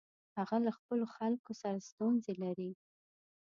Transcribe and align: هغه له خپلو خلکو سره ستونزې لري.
هغه 0.37 0.57
له 0.65 0.71
خپلو 0.77 1.05
خلکو 1.15 1.51
سره 1.61 1.85
ستونزې 1.89 2.33
لري. 2.43 2.71